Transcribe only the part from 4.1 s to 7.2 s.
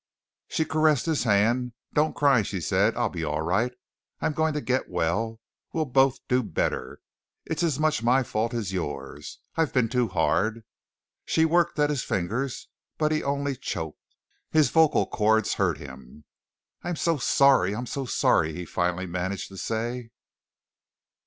I'm going to get well. We'll both do better.